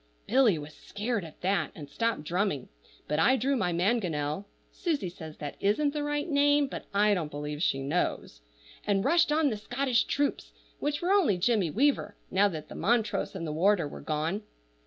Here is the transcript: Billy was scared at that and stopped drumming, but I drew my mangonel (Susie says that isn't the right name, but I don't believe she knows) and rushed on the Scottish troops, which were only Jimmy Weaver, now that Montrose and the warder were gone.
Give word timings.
Billy 0.25 0.57
was 0.57 0.73
scared 0.73 1.23
at 1.23 1.41
that 1.41 1.69
and 1.75 1.87
stopped 1.87 2.23
drumming, 2.23 2.69
but 3.07 3.19
I 3.19 3.35
drew 3.35 3.55
my 3.55 3.71
mangonel 3.71 4.47
(Susie 4.71 5.09
says 5.11 5.37
that 5.37 5.57
isn't 5.59 5.93
the 5.93 6.01
right 6.01 6.27
name, 6.27 6.65
but 6.65 6.87
I 6.91 7.13
don't 7.13 7.29
believe 7.29 7.61
she 7.61 7.83
knows) 7.83 8.41
and 8.83 9.05
rushed 9.05 9.31
on 9.31 9.51
the 9.51 9.57
Scottish 9.57 10.05
troops, 10.05 10.53
which 10.79 11.03
were 11.03 11.11
only 11.11 11.37
Jimmy 11.37 11.69
Weaver, 11.69 12.15
now 12.31 12.47
that 12.47 12.75
Montrose 12.75 13.35
and 13.35 13.45
the 13.45 13.51
warder 13.53 13.87
were 13.87 14.01
gone. 14.01 14.41